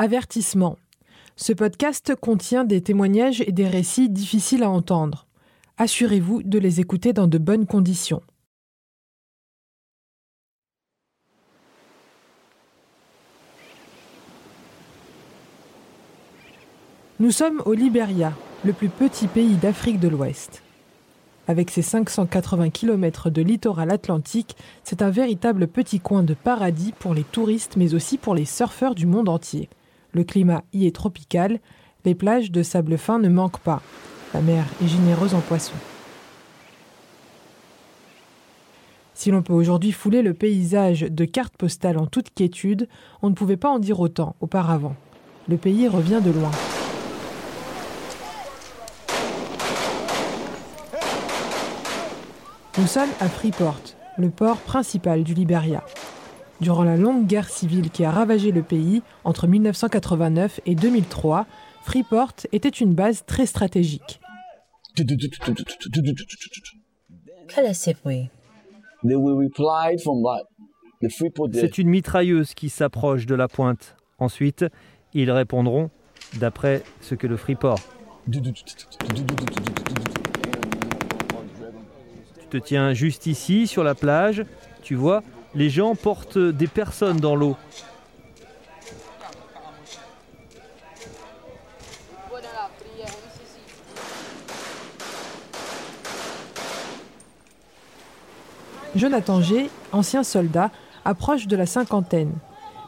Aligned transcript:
Avertissement. 0.00 0.78
Ce 1.34 1.52
podcast 1.52 2.14
contient 2.14 2.62
des 2.62 2.80
témoignages 2.80 3.40
et 3.40 3.50
des 3.50 3.66
récits 3.66 4.08
difficiles 4.08 4.62
à 4.62 4.70
entendre. 4.70 5.26
Assurez-vous 5.76 6.44
de 6.44 6.60
les 6.60 6.78
écouter 6.78 7.12
dans 7.12 7.26
de 7.26 7.36
bonnes 7.36 7.66
conditions. 7.66 8.22
Nous 17.18 17.32
sommes 17.32 17.60
au 17.66 17.72
Liberia, 17.72 18.32
le 18.64 18.72
plus 18.72 18.90
petit 18.90 19.26
pays 19.26 19.56
d'Afrique 19.56 19.98
de 19.98 20.06
l'Ouest. 20.06 20.62
Avec 21.48 21.72
ses 21.72 21.82
580 21.82 22.70
km 22.70 23.30
de 23.30 23.42
littoral 23.42 23.90
atlantique, 23.90 24.54
c'est 24.84 25.02
un 25.02 25.10
véritable 25.10 25.66
petit 25.66 25.98
coin 25.98 26.22
de 26.22 26.34
paradis 26.34 26.92
pour 26.96 27.14
les 27.14 27.24
touristes 27.24 27.74
mais 27.76 27.94
aussi 27.94 28.16
pour 28.16 28.36
les 28.36 28.44
surfeurs 28.44 28.94
du 28.94 29.06
monde 29.06 29.28
entier. 29.28 29.68
Le 30.12 30.24
climat 30.24 30.64
y 30.72 30.86
est 30.86 30.94
tropical, 30.94 31.60
les 32.04 32.14
plages 32.14 32.50
de 32.50 32.62
sable 32.62 32.96
fin 32.96 33.18
ne 33.18 33.28
manquent 33.28 33.60
pas. 33.60 33.82
La 34.34 34.40
mer 34.40 34.64
est 34.82 34.88
généreuse 34.88 35.34
en 35.34 35.40
poissons. 35.40 35.74
Si 39.14 39.30
l'on 39.30 39.42
peut 39.42 39.52
aujourd'hui 39.52 39.92
fouler 39.92 40.22
le 40.22 40.32
paysage 40.32 41.00
de 41.00 41.24
cartes 41.24 41.56
postales 41.56 41.98
en 41.98 42.06
toute 42.06 42.32
quiétude, 42.32 42.88
on 43.20 43.30
ne 43.30 43.34
pouvait 43.34 43.56
pas 43.56 43.68
en 43.68 43.78
dire 43.78 44.00
autant 44.00 44.36
auparavant. 44.40 44.94
Le 45.48 45.56
pays 45.56 45.88
revient 45.88 46.20
de 46.24 46.30
loin. 46.30 46.50
Nous 52.78 52.86
sommes 52.86 53.10
à 53.18 53.28
Freeport, 53.28 53.80
le 54.18 54.30
port 54.30 54.58
principal 54.58 55.24
du 55.24 55.34
Liberia. 55.34 55.82
Durant 56.60 56.82
la 56.82 56.96
longue 56.96 57.26
guerre 57.26 57.48
civile 57.48 57.90
qui 57.90 58.04
a 58.04 58.10
ravagé 58.10 58.50
le 58.50 58.62
pays 58.62 59.02
entre 59.24 59.46
1989 59.46 60.60
et 60.66 60.74
2003, 60.74 61.46
Freeport 61.82 62.34
était 62.50 62.68
une 62.68 62.94
base 62.94 63.24
très 63.26 63.46
stratégique. 63.46 64.20
C'est 71.52 71.78
une 71.78 71.88
mitrailleuse 71.88 72.54
qui 72.54 72.68
s'approche 72.68 73.26
de 73.26 73.34
la 73.36 73.46
pointe. 73.46 73.96
Ensuite, 74.18 74.64
ils 75.14 75.30
répondront 75.30 75.90
d'après 76.34 76.82
ce 77.00 77.14
que 77.14 77.28
le 77.28 77.36
Freeport. 77.36 77.78
Tu 82.40 82.48
te 82.50 82.56
tiens 82.56 82.92
juste 82.94 83.26
ici, 83.26 83.66
sur 83.68 83.84
la 83.84 83.94
plage. 83.94 84.44
Tu 84.82 84.96
vois, 84.96 85.22
les 85.58 85.70
gens 85.70 85.96
portent 85.96 86.38
des 86.38 86.68
personnes 86.68 87.16
dans 87.16 87.34
l'eau. 87.34 87.56
Jonathan 98.94 99.40
G, 99.40 99.68
ancien 99.90 100.22
soldat, 100.22 100.70
approche 101.04 101.48
de 101.48 101.56
la 101.56 101.66
cinquantaine, 101.66 102.32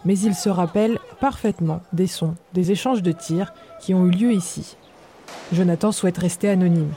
mais 0.05 0.17
il 0.21 0.37
se 0.37 0.49
rappelle 0.49 1.01
parfaitement 1.19 1.81
des 1.93 2.07
sons, 2.07 2.37
des 2.55 2.71
échanges 2.71 3.03
de 3.03 3.11
tirs 3.11 3.53
qui 3.81 3.95
ont 3.95 4.07
eu 4.07 4.11
lieu 4.11 4.33
ici. 4.33 4.77
Jonathan 5.53 5.91
souhaite 5.91 6.19
rester 6.19 6.49
anonyme. 6.49 6.93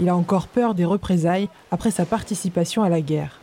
Il 0.00 0.10
a 0.10 0.16
encore 0.16 0.48
peur 0.48 0.74
des 0.74 0.84
représailles 0.84 1.48
après 1.70 1.90
sa 1.90 2.04
participation 2.04 2.82
à 2.82 2.90
la 2.90 3.00
guerre. 3.00 3.40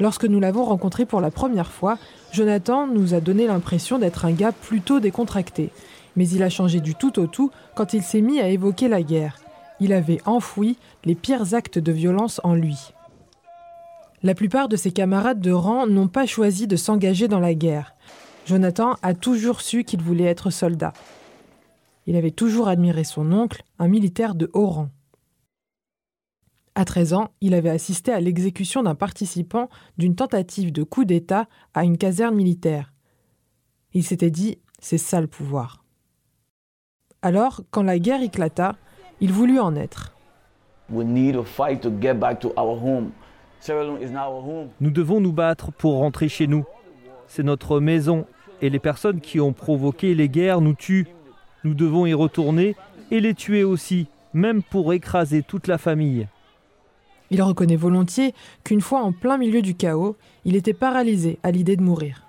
Lorsque 0.00 0.24
nous 0.24 0.40
l'avons 0.40 0.64
rencontré 0.64 1.06
pour 1.06 1.20
la 1.20 1.30
première 1.30 1.70
fois, 1.70 1.98
Jonathan 2.32 2.86
nous 2.86 3.14
a 3.14 3.20
donné 3.20 3.46
l'impression 3.46 3.98
d'être 3.98 4.24
un 4.24 4.32
gars 4.32 4.52
plutôt 4.52 4.98
décontracté. 4.98 5.70
Mais 6.16 6.28
il 6.28 6.42
a 6.42 6.50
changé 6.50 6.80
du 6.80 6.94
tout 6.94 7.18
au 7.18 7.26
tout 7.26 7.50
quand 7.74 7.94
il 7.94 8.02
s'est 8.02 8.20
mis 8.20 8.40
à 8.40 8.48
évoquer 8.48 8.88
la 8.88 9.02
guerre. 9.02 9.38
Il 9.80 9.92
avait 9.92 10.20
enfoui 10.26 10.76
les 11.04 11.14
pires 11.14 11.54
actes 11.54 11.78
de 11.78 11.92
violence 11.92 12.40
en 12.44 12.54
lui. 12.54 12.92
La 14.22 14.34
plupart 14.34 14.68
de 14.68 14.76
ses 14.76 14.90
camarades 14.90 15.40
de 15.40 15.52
rang 15.52 15.86
n'ont 15.86 16.08
pas 16.08 16.26
choisi 16.26 16.66
de 16.66 16.76
s'engager 16.76 17.28
dans 17.28 17.40
la 17.40 17.54
guerre. 17.54 17.94
Jonathan 18.46 18.96
a 19.02 19.14
toujours 19.14 19.60
su 19.60 19.84
qu'il 19.84 20.02
voulait 20.02 20.24
être 20.24 20.50
soldat. 20.50 20.92
Il 22.06 22.16
avait 22.16 22.30
toujours 22.30 22.68
admiré 22.68 23.04
son 23.04 23.32
oncle, 23.32 23.62
un 23.78 23.88
militaire 23.88 24.34
de 24.34 24.50
haut 24.52 24.66
rang. 24.66 24.88
À 26.76 26.84
13 26.84 27.14
ans, 27.14 27.30
il 27.40 27.54
avait 27.54 27.70
assisté 27.70 28.12
à 28.12 28.20
l'exécution 28.20 28.82
d'un 28.82 28.96
participant 28.96 29.68
d'une 29.96 30.16
tentative 30.16 30.72
de 30.72 30.82
coup 30.82 31.04
d'État 31.04 31.46
à 31.72 31.84
une 31.84 31.98
caserne 31.98 32.34
militaire. 32.34 32.92
Il 33.92 34.02
s'était 34.02 34.30
dit 34.30 34.58
c'est 34.80 34.98
ça 34.98 35.20
le 35.20 35.28
pouvoir. 35.28 35.84
Alors, 37.22 37.62
quand 37.70 37.82
la 37.82 37.98
guerre 37.98 38.22
éclata, 38.22 38.76
il 39.20 39.32
voulut 39.32 39.60
en 39.60 39.76
être. 39.76 40.16
Nous 44.80 44.90
devons 44.90 45.20
nous 45.20 45.32
battre 45.32 45.72
pour 45.72 45.98
rentrer 45.98 46.28
chez 46.28 46.46
nous. 46.46 46.64
C'est 47.28 47.44
notre 47.44 47.80
maison 47.80 48.26
et 48.60 48.68
les 48.68 48.78
personnes 48.78 49.20
qui 49.20 49.40
ont 49.40 49.52
provoqué 49.52 50.14
les 50.14 50.28
guerres 50.28 50.60
nous 50.60 50.74
tuent. 50.74 51.06
Nous 51.62 51.74
devons 51.74 52.04
y 52.04 52.12
retourner 52.12 52.76
et 53.10 53.20
les 53.20 53.34
tuer 53.34 53.64
aussi, 53.64 54.08
même 54.34 54.62
pour 54.62 54.92
écraser 54.92 55.42
toute 55.42 55.66
la 55.66 55.78
famille. 55.78 56.28
Il 57.30 57.42
reconnaît 57.42 57.76
volontiers 57.76 58.34
qu'une 58.64 58.80
fois 58.80 59.02
en 59.02 59.12
plein 59.12 59.38
milieu 59.38 59.62
du 59.62 59.74
chaos, 59.74 60.16
il 60.44 60.56
était 60.56 60.74
paralysé 60.74 61.38
à 61.42 61.50
l'idée 61.50 61.76
de 61.76 61.82
mourir. 61.82 62.26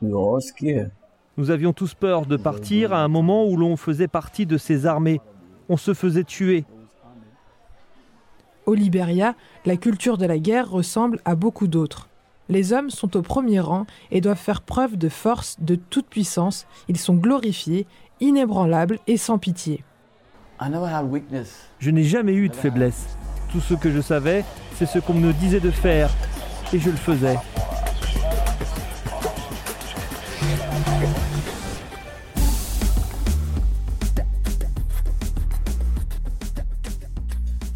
Nous 0.00 1.50
avions 1.50 1.72
tous 1.72 1.94
peur 1.94 2.26
de 2.26 2.36
partir 2.36 2.92
à 2.92 3.02
un 3.02 3.08
moment 3.08 3.46
où 3.46 3.56
l'on 3.56 3.76
faisait 3.76 4.08
partie 4.08 4.46
de 4.46 4.58
ces 4.58 4.86
armées. 4.86 5.20
On 5.68 5.76
se 5.76 5.94
faisait 5.94 6.24
tuer. 6.24 6.64
Au 8.66 8.74
Liberia, 8.74 9.34
la 9.64 9.76
culture 9.76 10.18
de 10.18 10.26
la 10.26 10.38
guerre 10.38 10.70
ressemble 10.70 11.20
à 11.24 11.34
beaucoup 11.34 11.66
d'autres. 11.66 12.08
Les 12.48 12.72
hommes 12.72 12.90
sont 12.90 13.16
au 13.16 13.22
premier 13.22 13.60
rang 13.60 13.86
et 14.10 14.20
doivent 14.20 14.36
faire 14.36 14.60
preuve 14.60 14.96
de 14.96 15.08
force, 15.08 15.56
de 15.60 15.74
toute 15.74 16.06
puissance. 16.06 16.66
Ils 16.88 16.98
sont 16.98 17.14
glorifiés, 17.14 17.86
inébranlables 18.20 18.98
et 19.06 19.16
sans 19.16 19.38
pitié. 19.38 19.84
Je 21.80 21.90
n'ai 21.90 22.04
jamais 22.04 22.34
eu 22.34 22.48
de 22.48 22.56
faiblesse. 22.56 23.16
Tout 23.52 23.60
ce 23.60 23.74
que 23.74 23.92
je 23.92 24.00
savais, 24.00 24.46
c'est 24.78 24.86
ce 24.86 24.98
qu'on 24.98 25.12
me 25.12 25.30
disait 25.34 25.60
de 25.60 25.70
faire, 25.70 26.08
et 26.72 26.78
je 26.78 26.88
le 26.88 26.96
faisais. 26.96 27.36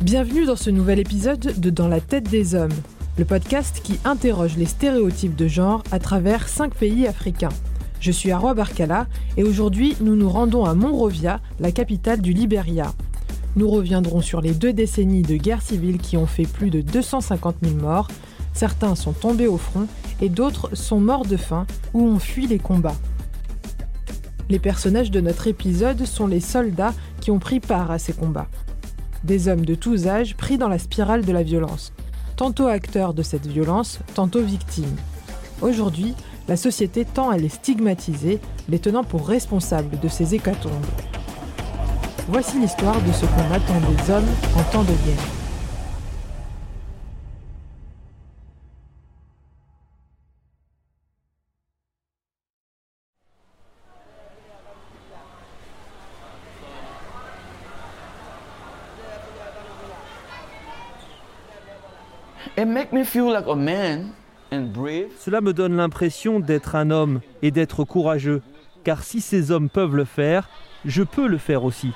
Bienvenue 0.00 0.46
dans 0.46 0.56
ce 0.56 0.70
nouvel 0.70 0.98
épisode 0.98 1.60
de 1.60 1.68
Dans 1.68 1.88
la 1.88 2.00
tête 2.00 2.30
des 2.30 2.54
hommes, 2.54 2.72
le 3.18 3.26
podcast 3.26 3.82
qui 3.84 4.00
interroge 4.06 4.56
les 4.56 4.64
stéréotypes 4.64 5.36
de 5.36 5.46
genre 5.46 5.82
à 5.92 5.98
travers 5.98 6.48
cinq 6.48 6.74
pays 6.74 7.06
africains. 7.06 7.52
Je 8.00 8.12
suis 8.12 8.30
Arwa 8.30 8.54
Barkala 8.54 9.08
et 9.36 9.44
aujourd'hui 9.44 9.94
nous 10.00 10.16
nous 10.16 10.30
rendons 10.30 10.64
à 10.64 10.72
Monrovia, 10.72 11.40
la 11.60 11.70
capitale 11.70 12.22
du 12.22 12.32
Liberia. 12.32 12.94
Nous 13.56 13.70
reviendrons 13.70 14.20
sur 14.20 14.42
les 14.42 14.52
deux 14.52 14.74
décennies 14.74 15.22
de 15.22 15.36
guerre 15.36 15.62
civile 15.62 15.96
qui 15.96 16.18
ont 16.18 16.26
fait 16.26 16.44
plus 16.44 16.68
de 16.68 16.82
250 16.82 17.56
000 17.62 17.76
morts. 17.76 18.08
Certains 18.52 18.94
sont 18.94 19.14
tombés 19.14 19.46
au 19.46 19.56
front 19.56 19.86
et 20.20 20.28
d'autres 20.28 20.76
sont 20.76 21.00
morts 21.00 21.24
de 21.24 21.38
faim 21.38 21.66
ou 21.94 22.02
ont 22.02 22.18
fui 22.18 22.46
les 22.46 22.58
combats. 22.58 22.96
Les 24.50 24.58
personnages 24.58 25.10
de 25.10 25.22
notre 25.22 25.46
épisode 25.46 26.04
sont 26.04 26.26
les 26.26 26.40
soldats 26.40 26.92
qui 27.22 27.30
ont 27.30 27.38
pris 27.38 27.60
part 27.60 27.90
à 27.90 27.98
ces 27.98 28.12
combats. 28.12 28.48
Des 29.24 29.48
hommes 29.48 29.64
de 29.64 29.74
tous 29.74 30.06
âges 30.06 30.36
pris 30.36 30.58
dans 30.58 30.68
la 30.68 30.78
spirale 30.78 31.24
de 31.24 31.32
la 31.32 31.42
violence, 31.42 31.94
tantôt 32.36 32.66
acteurs 32.66 33.14
de 33.14 33.22
cette 33.22 33.46
violence, 33.46 34.00
tantôt 34.14 34.42
victimes. 34.42 34.96
Aujourd'hui, 35.62 36.14
la 36.46 36.56
société 36.56 37.06
tend 37.06 37.30
à 37.30 37.38
les 37.38 37.48
stigmatiser, 37.48 38.38
les 38.68 38.78
tenant 38.78 39.02
pour 39.02 39.26
responsables 39.26 39.98
de 39.98 40.08
ces 40.08 40.34
hécatombes. 40.34 40.84
Voici 42.28 42.58
l'histoire 42.58 43.00
de 43.02 43.12
ce 43.12 43.24
qu'on 43.24 43.54
attend 43.54 43.80
des 43.88 44.10
hommes 44.10 44.26
en 44.56 44.62
temps 44.72 44.82
de 44.82 44.88
guerre. 44.88 45.22
Cela 65.18 65.40
me 65.40 65.52
donne 65.52 65.76
l'impression 65.76 66.40
d'être 66.40 66.74
un 66.74 66.90
homme 66.90 67.20
et 67.42 67.52
d'être 67.52 67.84
courageux, 67.84 68.42
car 68.82 69.04
si 69.04 69.20
ces 69.20 69.52
hommes 69.52 69.68
peuvent 69.68 69.94
le 69.94 70.04
faire, 70.04 70.48
je 70.84 71.04
peux 71.04 71.28
le 71.28 71.38
faire 71.38 71.62
aussi. 71.62 71.92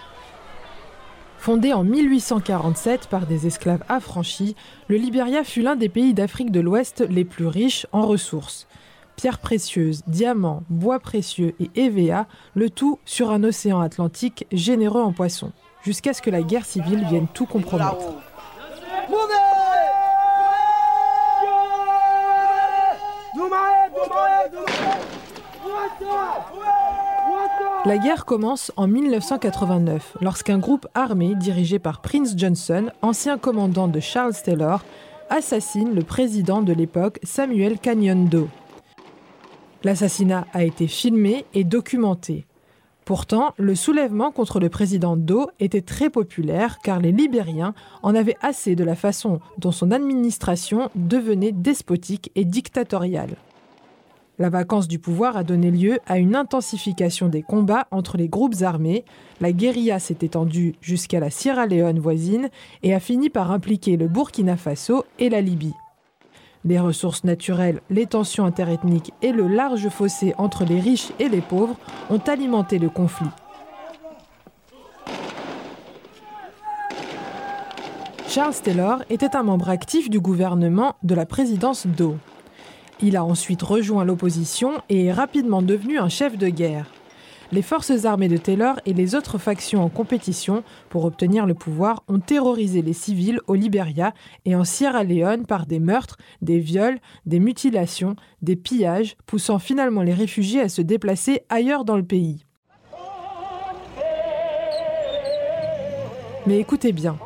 Fondé 1.41 1.73
en 1.73 1.85
1847 1.85 3.07
par 3.09 3.25
des 3.25 3.47
esclaves 3.47 3.83
affranchis, 3.89 4.57
le 4.89 4.97
Liberia 4.97 5.43
fut 5.43 5.63
l'un 5.63 5.75
des 5.75 5.89
pays 5.89 6.13
d'Afrique 6.13 6.53
de 6.53 6.61
l'Ouest 6.61 7.03
les 7.09 7.25
plus 7.25 7.47
riches 7.47 7.87
en 7.93 8.03
ressources. 8.03 8.67
pierres 9.17 9.39
précieuses, 9.39 10.03
diamants, 10.07 10.65
bois 10.69 11.01
précieux 11.01 11.55
et 11.59 11.71
EVA, 11.77 12.27
le 12.55 12.69
tout 12.69 12.99
sur 13.07 13.31
un 13.31 13.43
océan 13.43 13.81
Atlantique 13.81 14.47
généreux 14.53 15.01
en 15.01 15.13
poissons, 15.13 15.53
jusqu'à 15.83 16.13
ce 16.13 16.21
que 16.21 16.29
la 16.29 16.43
guerre 16.43 16.67
civile 16.67 17.07
vienne 17.09 17.27
tout 17.33 17.47
compromettre. 17.47 17.97
La 27.87 27.97
guerre 27.97 28.27
commence 28.27 28.73
en 28.77 28.87
1989 28.87 30.19
lorsqu'un 30.21 30.59
groupe 30.59 30.87
armé 30.95 31.35
dirigé 31.35 31.79
par 31.79 32.03
Prince 32.03 32.35
Johnson, 32.37 32.91
ancien 33.01 33.39
commandant 33.39 33.89
de 33.89 34.01
Charles 34.01 34.35
Taylor, 34.35 34.85
assassine 35.31 35.95
le 35.95 36.03
président 36.03 36.61
de 36.61 36.75
l'époque 36.75 37.19
Samuel 37.23 37.79
Canyon 37.79 38.29
Doe. 38.29 38.49
L'assassinat 39.83 40.47
a 40.53 40.63
été 40.65 40.89
filmé 40.89 41.47
et 41.55 41.65
documenté. 41.65 42.45
Pourtant, 43.07 43.55
le 43.57 43.75
soulèvement 43.75 44.31
contre 44.31 44.61
le 44.61 44.69
président 44.69 45.17
Doe 45.17 45.47
était 45.59 45.81
très 45.81 46.11
populaire 46.11 46.81
car 46.85 47.01
les 47.01 47.13
Libériens 47.13 47.73
en 48.03 48.15
avaient 48.15 48.37
assez 48.43 48.77
de 48.77 48.85
la 48.85 48.95
façon 48.95 49.41
dont 49.57 49.73
son 49.73 49.91
administration 49.91 50.91
devenait 50.95 51.53
despotique 51.53 52.31
et 52.35 52.45
dictatoriale. 52.45 53.37
La 54.41 54.49
vacance 54.49 54.89
du 54.89 54.99
pouvoir 54.99 55.37
a 55.37 55.45
donné 55.45 55.71
lieu 55.71 55.99
à 56.07 56.17
une 56.17 56.35
intensification 56.35 57.29
des 57.29 57.43
combats 57.43 57.87
entre 57.91 58.17
les 58.17 58.31
groupes 58.31 58.63
armés. 58.63 59.05
La 59.43 59.53
guérilla 59.53 59.99
s'est 59.99 60.17
étendue 60.23 60.77
jusqu'à 60.81 61.21
la 61.21 61.29
Sierra 61.29 61.67
Leone 61.67 61.99
voisine 61.99 62.49
et 62.83 62.95
a 62.95 63.01
fini 63.01 63.29
par 63.29 63.51
impliquer 63.51 63.99
le 63.99 64.09
Burkina 64.09 64.57
Faso 64.57 65.05
et 65.19 65.29
la 65.29 65.43
Libye. 65.43 65.75
Les 66.65 66.79
ressources 66.79 67.23
naturelles, 67.23 67.83
les 67.91 68.07
tensions 68.07 68.47
interethniques 68.47 69.13
et 69.21 69.33
le 69.33 69.47
large 69.47 69.91
fossé 69.91 70.33
entre 70.39 70.65
les 70.65 70.81
riches 70.81 71.13
et 71.19 71.29
les 71.29 71.43
pauvres 71.43 71.77
ont 72.09 72.23
alimenté 72.27 72.79
le 72.79 72.89
conflit. 72.89 73.29
Charles 78.27 78.55
Taylor 78.63 79.03
était 79.11 79.37
un 79.37 79.43
membre 79.43 79.69
actif 79.69 80.09
du 80.09 80.19
gouvernement 80.19 80.95
de 81.03 81.15
la 81.15 81.27
présidence 81.27 81.87
Doe. 81.87 82.17
Il 83.03 83.17
a 83.17 83.25
ensuite 83.25 83.63
rejoint 83.63 84.05
l'opposition 84.05 84.83
et 84.91 85.07
est 85.07 85.13
rapidement 85.13 85.63
devenu 85.63 85.99
un 85.99 86.11
chef 86.11 86.37
de 86.37 86.49
guerre. 86.49 86.87
Les 87.53 87.63
forces 87.63 88.05
armées 88.05 88.29
de 88.29 88.37
Taylor 88.37 88.79
et 88.85 88.93
les 88.93 89.15
autres 89.17 89.39
factions 89.39 89.83
en 89.83 89.89
compétition 89.89 90.63
pour 90.89 91.05
obtenir 91.05 91.47
le 91.47 91.55
pouvoir 91.55 92.05
ont 92.07 92.21
terrorisé 92.21 92.81
les 92.81 92.93
civils 92.93 93.41
au 93.49 93.55
Liberia 93.55 94.13
et 94.45 94.55
en 94.55 94.65
Sierra 94.65 95.03
Leone 95.03 95.47
par 95.47 95.67
des 95.67 95.81
meurtres, 95.81 96.17
des 96.43 96.61
viols, 96.61 97.01
des 97.27 97.41
mutilations, 97.41 98.15
des 98.43 98.55
pillages, 98.55 99.17
poussant 99.27 99.59
finalement 99.59 100.03
les 100.03 100.15
réfugiés 100.15 100.61
à 100.61 100.69
se 100.69 100.83
déplacer 100.83 101.41
ailleurs 101.49 101.85
dans 101.85 101.97
le 101.97 102.05
pays. 102.05 102.45
Mais 106.47 106.59
écoutez 106.59 106.93
bien, 106.93 107.19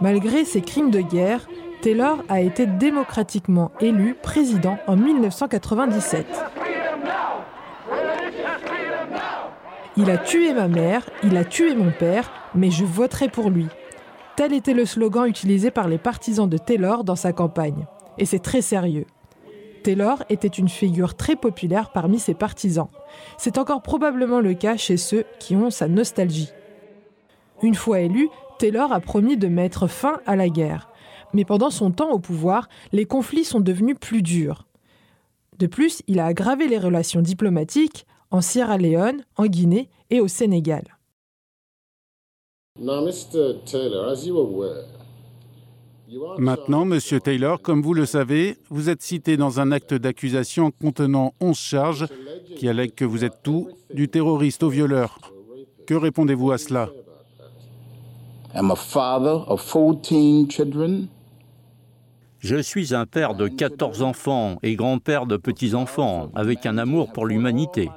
malgré 0.00 0.44
ces 0.44 0.62
crimes 0.62 0.90
de 0.90 1.00
guerre, 1.00 1.46
Taylor 1.82 2.22
a 2.28 2.40
été 2.40 2.64
démocratiquement 2.64 3.72
élu 3.80 4.14
président 4.14 4.78
en 4.86 4.94
1997. 4.94 6.24
Il 9.96 10.08
a 10.08 10.16
tué 10.16 10.54
ma 10.54 10.68
mère, 10.68 11.10
il 11.24 11.36
a 11.36 11.44
tué 11.44 11.74
mon 11.74 11.90
père, 11.90 12.30
mais 12.54 12.70
je 12.70 12.84
voterai 12.84 13.28
pour 13.28 13.50
lui. 13.50 13.66
Tel 14.36 14.52
était 14.52 14.74
le 14.74 14.86
slogan 14.86 15.26
utilisé 15.26 15.72
par 15.72 15.88
les 15.88 15.98
partisans 15.98 16.48
de 16.48 16.56
Taylor 16.56 17.02
dans 17.02 17.16
sa 17.16 17.32
campagne. 17.32 17.84
Et 18.16 18.26
c'est 18.26 18.38
très 18.38 18.62
sérieux. 18.62 19.06
Taylor 19.82 20.22
était 20.30 20.46
une 20.46 20.68
figure 20.68 21.16
très 21.16 21.34
populaire 21.34 21.90
parmi 21.90 22.20
ses 22.20 22.34
partisans. 22.34 22.90
C'est 23.38 23.58
encore 23.58 23.82
probablement 23.82 24.40
le 24.40 24.54
cas 24.54 24.76
chez 24.76 24.96
ceux 24.96 25.24
qui 25.40 25.56
ont 25.56 25.70
sa 25.70 25.88
nostalgie. 25.88 26.52
Une 27.60 27.74
fois 27.74 27.98
élu, 27.98 28.28
Taylor 28.60 28.92
a 28.92 29.00
promis 29.00 29.36
de 29.36 29.48
mettre 29.48 29.88
fin 29.88 30.20
à 30.26 30.36
la 30.36 30.48
guerre 30.48 30.91
mais 31.32 31.44
pendant 31.44 31.70
son 31.70 31.90
temps 31.90 32.10
au 32.10 32.18
pouvoir, 32.18 32.68
les 32.92 33.04
conflits 33.04 33.44
sont 33.44 33.60
devenus 33.60 33.96
plus 34.00 34.22
durs. 34.22 34.66
De 35.58 35.66
plus, 35.66 36.02
il 36.06 36.18
a 36.18 36.26
aggravé 36.26 36.68
les 36.68 36.78
relations 36.78 37.22
diplomatiques 37.22 38.06
en 38.30 38.40
Sierra 38.40 38.78
Leone, 38.78 39.24
en 39.36 39.46
Guinée 39.46 39.88
et 40.10 40.20
au 40.20 40.28
Sénégal. 40.28 40.84
Maintenant, 46.38 46.84
Monsieur 46.84 47.20
Taylor, 47.20 47.60
comme 47.60 47.82
vous 47.82 47.94
le 47.94 48.06
savez, 48.06 48.56
vous 48.70 48.88
êtes 48.88 49.02
cité 49.02 49.36
dans 49.36 49.60
un 49.60 49.72
acte 49.72 49.94
d'accusation 49.94 50.70
contenant 50.70 51.32
11 51.40 51.56
charges 51.56 52.06
qui 52.56 52.68
allèguent 52.68 52.94
que 52.94 53.04
vous 53.04 53.24
êtes 53.24 53.42
tout, 53.42 53.68
du 53.94 54.08
terroriste 54.08 54.62
au 54.62 54.68
violeur. 54.68 55.18
Que 55.86 55.94
répondez-vous 55.94 56.52
à 56.52 56.58
cela? 56.58 56.90
Je 62.42 62.56
suis 62.56 62.92
un 62.92 63.06
père 63.06 63.34
de 63.34 63.46
14 63.46 64.02
enfants 64.02 64.58
et 64.64 64.74
grand-père 64.74 65.26
de 65.26 65.36
petits-enfants, 65.36 66.32
avec 66.34 66.66
un 66.66 66.76
amour 66.76 67.12
pour 67.12 67.24
l'humanité. 67.24 67.88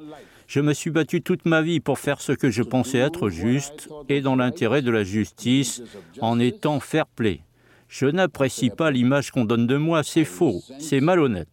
Je 0.45 0.59
me 0.59 0.73
suis 0.73 0.91
battu 0.91 1.23
toute 1.23 1.45
ma 1.45 1.63
vie 1.63 1.79
pour 1.79 1.97
faire 1.97 2.21
ce 2.21 2.31
que 2.31 2.51
je 2.51 2.61
pensais 2.61 2.99
être 2.99 3.29
juste 3.29 3.89
et 4.07 4.21
dans 4.21 4.35
l'intérêt 4.35 4.83
de 4.83 4.91
la 4.91 5.03
justice, 5.03 5.81
en 6.21 6.39
étant 6.39 6.79
fair-play. 6.79 7.41
Je 7.87 8.05
n'apprécie 8.05 8.69
pas 8.69 8.91
l'image 8.91 9.31
qu'on 9.31 9.45
donne 9.45 9.65
de 9.65 9.77
moi, 9.77 10.03
c'est 10.03 10.25
faux, 10.25 10.61
c'est 10.77 11.01
malhonnête. 11.01 11.49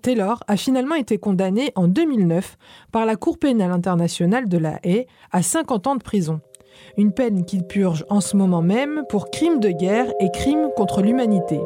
Taylor 0.00 0.42
a 0.46 0.56
finalement 0.56 0.94
été 0.94 1.18
condamné 1.18 1.72
en 1.74 1.88
2009 1.88 2.56
par 2.90 3.04
la 3.04 3.16
Cour 3.16 3.38
pénale 3.38 3.72
internationale 3.72 4.48
de 4.48 4.56
la 4.56 4.78
Haye 4.82 5.06
à 5.30 5.42
50 5.42 5.86
ans 5.88 5.96
de 5.96 6.02
prison 6.02 6.40
une 6.96 7.12
peine 7.12 7.44
qu'il 7.44 7.64
purge 7.64 8.04
en 8.08 8.20
ce 8.20 8.36
moment 8.36 8.62
même 8.62 9.02
pour 9.08 9.30
crimes 9.30 9.60
de 9.60 9.70
guerre 9.70 10.12
et 10.20 10.30
crimes 10.32 10.68
contre 10.76 11.02
l'humanité. 11.02 11.60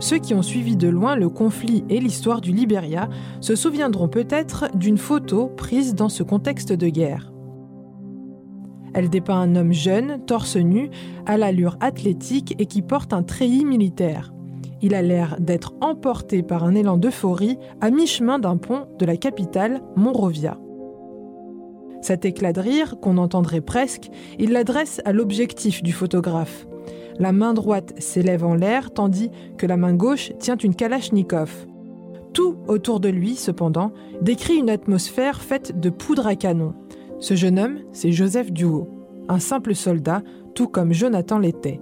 Ceux 0.00 0.18
qui 0.18 0.32
ont 0.32 0.42
suivi 0.42 0.76
de 0.76 0.88
loin 0.88 1.16
le 1.16 1.28
conflit 1.28 1.84
et 1.88 1.98
l'histoire 1.98 2.40
du 2.40 2.52
Liberia 2.52 3.08
se 3.40 3.56
souviendront 3.56 4.08
peut-être 4.08 4.66
d'une 4.74 4.98
photo 4.98 5.48
prise 5.48 5.94
dans 5.94 6.08
ce 6.08 6.22
contexte 6.22 6.72
de 6.72 6.88
guerre. 6.88 7.32
Elle 8.94 9.10
dépeint 9.10 9.40
un 9.40 9.56
homme 9.56 9.72
jeune, 9.72 10.24
torse 10.24 10.56
nu, 10.56 10.90
à 11.26 11.36
l'allure 11.36 11.76
athlétique 11.80 12.54
et 12.58 12.66
qui 12.66 12.80
porte 12.80 13.12
un 13.12 13.24
treillis 13.24 13.64
militaire. 13.64 14.32
Il 14.82 14.94
a 14.94 15.02
l'air 15.02 15.36
d'être 15.40 15.74
emporté 15.80 16.44
par 16.44 16.62
un 16.62 16.76
élan 16.76 16.96
d'euphorie 16.96 17.58
à 17.80 17.90
mi-chemin 17.90 18.38
d'un 18.38 18.56
pont 18.56 18.86
de 19.00 19.04
la 19.04 19.16
capitale, 19.16 19.82
Monrovia. 19.96 20.58
Cet 22.02 22.24
éclat 22.24 22.52
de 22.52 22.60
rire, 22.60 23.00
qu'on 23.00 23.18
entendrait 23.18 23.60
presque, 23.60 24.08
il 24.38 24.52
l'adresse 24.52 25.02
à 25.04 25.12
l'objectif 25.12 25.82
du 25.82 25.92
photographe. 25.92 26.67
La 27.18 27.32
main 27.32 27.52
droite 27.52 27.94
s'élève 27.98 28.44
en 28.44 28.54
l'air 28.54 28.92
tandis 28.92 29.30
que 29.56 29.66
la 29.66 29.76
main 29.76 29.94
gauche 29.94 30.32
tient 30.38 30.56
une 30.56 30.74
kalachnikov. 30.74 31.66
Tout 32.32 32.56
autour 32.68 33.00
de 33.00 33.08
lui, 33.08 33.34
cependant, 33.34 33.92
décrit 34.22 34.56
une 34.56 34.70
atmosphère 34.70 35.40
faite 35.40 35.80
de 35.80 35.90
poudre 35.90 36.28
à 36.28 36.36
canon. 36.36 36.74
Ce 37.18 37.34
jeune 37.34 37.58
homme, 37.58 37.80
c'est 37.92 38.12
Joseph 38.12 38.52
Duo, 38.52 38.88
un 39.28 39.40
simple 39.40 39.74
soldat, 39.74 40.22
tout 40.54 40.68
comme 40.68 40.92
Jonathan 40.92 41.38
l'était. 41.38 41.80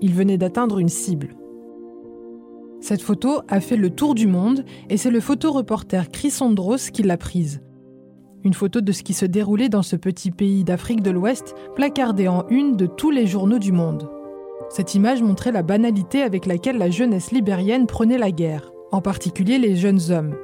Il 0.00 0.14
venait 0.14 0.38
d'atteindre 0.38 0.78
une 0.78 0.88
cible. 0.88 1.34
Cette 2.80 3.02
photo 3.02 3.40
a 3.48 3.60
fait 3.60 3.76
le 3.76 3.90
tour 3.90 4.14
du 4.14 4.28
monde 4.28 4.64
et 4.88 4.96
c'est 4.96 5.10
le 5.10 5.20
photoreporter 5.20 6.08
Chris 6.12 6.34
Andros 6.40 6.90
qui 6.92 7.02
l'a 7.02 7.18
prise. 7.18 7.60
Une 8.44 8.54
photo 8.54 8.80
de 8.80 8.92
ce 8.92 9.02
qui 9.02 9.12
se 9.12 9.26
déroulait 9.26 9.68
dans 9.68 9.82
ce 9.82 9.96
petit 9.96 10.30
pays 10.30 10.64
d'Afrique 10.64 11.02
de 11.02 11.10
l'Ouest, 11.10 11.54
placardée 11.74 12.28
en 12.28 12.46
une 12.48 12.76
de 12.76 12.86
tous 12.86 13.10
les 13.10 13.26
journaux 13.26 13.58
du 13.58 13.72
monde. 13.72 14.08
Cette 14.70 14.94
image 14.94 15.20
montrait 15.20 15.50
la 15.50 15.64
banalité 15.64 16.22
avec 16.22 16.46
laquelle 16.46 16.78
la 16.78 16.90
jeunesse 16.90 17.32
libérienne 17.32 17.88
prenait 17.88 18.18
la 18.18 18.30
guerre, 18.30 18.70
en 18.92 19.00
particulier 19.00 19.58
les 19.58 19.74
jeunes 19.74 20.12
hommes. 20.12 20.36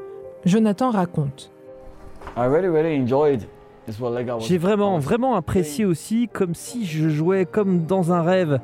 Jonathan 0.45 0.91
raconte. 0.91 1.53
J'ai 4.41 4.59
vraiment, 4.59 4.99
vraiment 4.99 5.37
apprécié 5.37 5.85
aussi, 5.85 6.29
comme 6.33 6.57
si 6.57 6.85
je 6.87 7.09
jouais 7.09 7.47
comme 7.47 7.87
dans 7.87 8.13
un 8.13 8.23
rêve. 8.23 8.59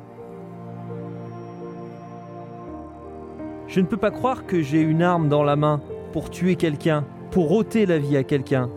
Je 3.67 3.79
ne 3.79 3.85
peux 3.85 3.95
pas 3.95 4.11
croire 4.11 4.45
que 4.45 4.61
j'ai 4.61 4.81
une 4.81 5.01
arme 5.01 5.29
dans 5.29 5.43
la 5.43 5.55
main 5.55 5.79
pour 6.11 6.29
tuer 6.29 6.57
quelqu'un, 6.57 7.05
pour 7.31 7.53
ôter 7.53 7.85
la 7.85 7.99
vie 7.99 8.17
à 8.17 8.25
quelqu'un. 8.25 8.69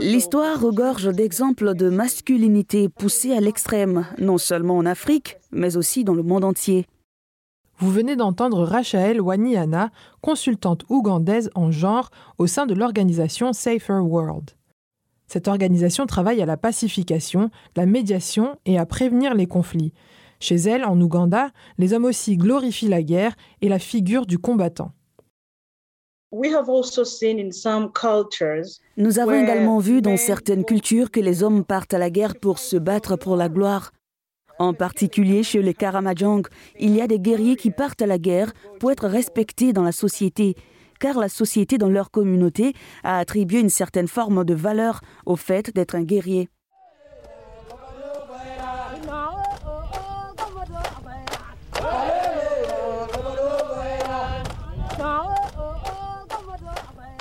L'histoire 0.00 0.60
regorge 0.60 1.12
d'exemples 1.12 1.74
de 1.74 1.88
masculinité 1.88 2.88
poussée 2.88 3.32
à 3.32 3.40
l'extrême, 3.40 4.06
non 4.18 4.38
seulement 4.38 4.76
en 4.76 4.86
Afrique, 4.86 5.36
mais 5.52 5.76
aussi 5.76 6.02
dans 6.02 6.14
le 6.14 6.22
monde 6.22 6.44
entier. 6.44 6.86
Vous 7.78 7.90
venez 7.90 8.16
d'entendre 8.16 8.64
Rachael 8.64 9.20
Waniana, 9.20 9.90
consultante 10.22 10.84
ougandaise 10.88 11.50
en 11.54 11.70
genre 11.70 12.10
au 12.38 12.46
sein 12.46 12.66
de 12.66 12.74
l'organisation 12.74 13.52
Safer 13.52 14.00
World. 14.00 14.52
Cette 15.26 15.46
organisation 15.46 16.06
travaille 16.06 16.40
à 16.40 16.46
la 16.46 16.56
pacification, 16.56 17.50
la 17.76 17.84
médiation 17.84 18.56
et 18.64 18.78
à 18.78 18.86
prévenir 18.86 19.34
les 19.34 19.46
conflits. 19.46 19.92
Chez 20.40 20.56
elle, 20.56 20.84
en 20.84 21.00
Ouganda, 21.00 21.50
les 21.78 21.92
hommes 21.92 22.04
aussi 22.04 22.36
glorifient 22.36 22.88
la 22.88 23.02
guerre 23.02 23.36
et 23.60 23.68
la 23.68 23.78
figure 23.78 24.26
du 24.26 24.38
combattant. 24.38 24.92
Nous 28.96 29.18
avons 29.18 29.42
également 29.42 29.78
vu 29.78 30.02
dans 30.02 30.16
certaines 30.16 30.64
cultures 30.64 31.10
que 31.10 31.20
les 31.20 31.42
hommes 31.42 31.64
partent 31.64 31.94
à 31.94 31.98
la 31.98 32.10
guerre 32.10 32.34
pour 32.38 32.58
se 32.58 32.76
battre 32.76 33.16
pour 33.16 33.36
la 33.36 33.48
gloire. 33.48 33.92
En 34.58 34.72
particulier 34.72 35.42
chez 35.42 35.60
les 35.60 35.74
Karamajong, 35.74 36.46
il 36.78 36.94
y 36.94 37.00
a 37.00 37.06
des 37.06 37.20
guerriers 37.20 37.56
qui 37.56 37.70
partent 37.70 38.02
à 38.02 38.06
la 38.06 38.18
guerre 38.18 38.52
pour 38.80 38.90
être 38.90 39.06
respectés 39.06 39.72
dans 39.72 39.82
la 39.82 39.92
société, 39.92 40.56
car 40.98 41.18
la 41.18 41.28
société 41.28 41.78
dans 41.78 41.90
leur 41.90 42.10
communauté 42.10 42.72
a 43.02 43.18
attribué 43.18 43.60
une 43.60 43.68
certaine 43.68 44.08
forme 44.08 44.44
de 44.44 44.54
valeur 44.54 45.00
au 45.26 45.36
fait 45.36 45.74
d'être 45.74 45.94
un 45.94 46.04
guerrier. 46.04 46.48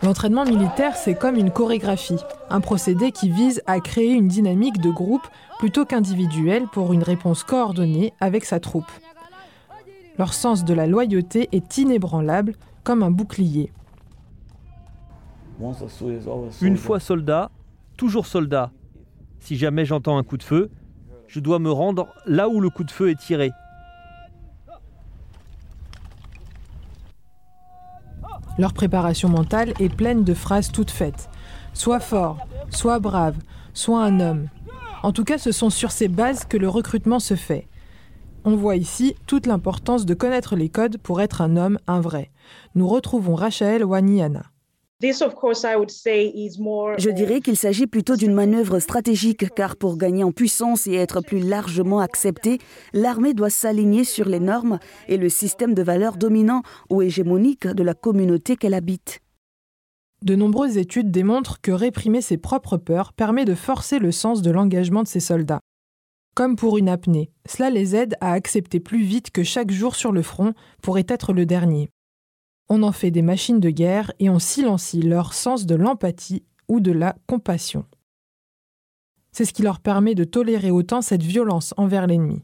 L'entraînement 0.05 0.45
militaire, 0.45 0.95
c'est 0.95 1.15
comme 1.15 1.35
une 1.35 1.49
chorégraphie, 1.49 2.19
un 2.51 2.61
procédé 2.61 3.11
qui 3.11 3.27
vise 3.31 3.63
à 3.65 3.79
créer 3.79 4.11
une 4.11 4.27
dynamique 4.27 4.79
de 4.79 4.91
groupe 4.91 5.27
plutôt 5.57 5.83
qu'individuelle 5.83 6.67
pour 6.71 6.93
une 6.93 7.01
réponse 7.01 7.43
coordonnée 7.43 8.13
avec 8.19 8.45
sa 8.45 8.59
troupe. 8.59 8.91
Leur 10.19 10.35
sens 10.35 10.63
de 10.63 10.75
la 10.75 10.85
loyauté 10.85 11.49
est 11.53 11.79
inébranlable, 11.79 12.53
comme 12.83 13.01
un 13.01 13.09
bouclier. 13.09 13.71
Une 16.61 16.77
fois 16.77 16.99
soldat, 16.99 17.49
toujours 17.97 18.27
soldat. 18.27 18.71
Si 19.39 19.55
jamais 19.55 19.85
j'entends 19.85 20.19
un 20.19 20.23
coup 20.23 20.37
de 20.37 20.43
feu, 20.43 20.69
je 21.27 21.39
dois 21.39 21.57
me 21.57 21.71
rendre 21.71 22.09
là 22.27 22.47
où 22.47 22.61
le 22.61 22.69
coup 22.69 22.83
de 22.83 22.91
feu 22.91 23.09
est 23.09 23.19
tiré. 23.19 23.49
Leur 28.57 28.73
préparation 28.73 29.29
mentale 29.29 29.73
est 29.79 29.93
pleine 29.93 30.23
de 30.23 30.33
phrases 30.33 30.71
toutes 30.71 30.91
faites. 30.91 31.29
Sois 31.73 31.99
fort, 31.99 32.37
sois 32.69 32.99
brave, 32.99 33.35
sois 33.73 34.03
un 34.03 34.19
homme. 34.19 34.47
En 35.03 35.11
tout 35.11 35.23
cas, 35.23 35.37
ce 35.37 35.51
sont 35.51 35.69
sur 35.69 35.91
ces 35.91 36.07
bases 36.07 36.45
que 36.45 36.57
le 36.57 36.69
recrutement 36.69 37.19
se 37.19 37.35
fait. 37.35 37.67
On 38.45 38.55
voit 38.55 38.75
ici 38.75 39.15
toute 39.27 39.47
l'importance 39.47 40.05
de 40.05 40.13
connaître 40.13 40.55
les 40.55 40.69
codes 40.69 40.97
pour 40.97 41.19
être 41.21 41.41
un 41.41 41.57
homme, 41.57 41.79
un 41.87 41.99
vrai. 41.99 42.31
Nous 42.75 42.87
retrouvons 42.87 43.35
Rachel 43.35 43.83
Waniana. 43.83 44.43
Je 46.97 47.09
dirais 47.09 47.41
qu'il 47.41 47.57
s'agit 47.57 47.85
plutôt 47.85 48.15
d'une 48.15 48.33
manœuvre 48.33 48.79
stratégique 48.79 49.53
car 49.53 49.75
pour 49.75 49.97
gagner 49.97 50.23
en 50.23 50.31
puissance 50.31 50.87
et 50.87 50.93
être 50.93 51.19
plus 51.19 51.39
largement 51.39 51.99
acceptée, 51.99 52.59
l'armée 52.93 53.33
doit 53.33 53.49
s'aligner 53.49 54.05
sur 54.05 54.29
les 54.29 54.39
normes 54.39 54.79
et 55.09 55.17
le 55.17 55.27
système 55.27 55.73
de 55.73 55.83
valeurs 55.83 56.15
dominant 56.15 56.61
ou 56.89 57.01
hégémonique 57.01 57.67
de 57.67 57.83
la 57.83 57.93
communauté 57.93 58.55
qu'elle 58.55 58.73
habite. 58.73 59.19
De 60.21 60.35
nombreuses 60.35 60.77
études 60.77 61.11
démontrent 61.11 61.59
que 61.61 61.71
réprimer 61.71 62.21
ses 62.21 62.37
propres 62.37 62.77
peurs 62.77 63.11
permet 63.11 63.43
de 63.43 63.53
forcer 63.53 63.99
le 63.99 64.13
sens 64.13 64.41
de 64.41 64.49
l'engagement 64.49 65.03
de 65.03 65.09
ses 65.09 65.19
soldats. 65.19 65.59
Comme 66.35 66.55
pour 66.55 66.77
une 66.77 66.89
apnée, 66.89 67.31
cela 67.45 67.69
les 67.69 67.97
aide 67.97 68.15
à 68.21 68.31
accepter 68.31 68.79
plus 68.79 69.03
vite 69.03 69.31
que 69.31 69.43
chaque 69.43 69.71
jour 69.71 69.95
sur 69.95 70.13
le 70.13 70.21
front 70.21 70.53
pourrait 70.81 71.05
être 71.09 71.33
le 71.33 71.45
dernier. 71.45 71.89
On 72.69 72.83
en 72.83 72.91
fait 72.91 73.11
des 73.11 73.21
machines 73.21 73.59
de 73.59 73.69
guerre 73.69 74.11
et 74.19 74.29
on 74.29 74.39
silencie 74.39 75.01
leur 75.01 75.33
sens 75.33 75.65
de 75.65 75.75
l'empathie 75.75 76.43
ou 76.67 76.79
de 76.79 76.91
la 76.91 77.15
compassion. 77.27 77.85
C'est 79.31 79.45
ce 79.45 79.53
qui 79.53 79.61
leur 79.61 79.79
permet 79.79 80.15
de 80.15 80.23
tolérer 80.23 80.71
autant 80.71 81.01
cette 81.01 81.23
violence 81.23 81.73
envers 81.77 82.07
l'ennemi. 82.07 82.41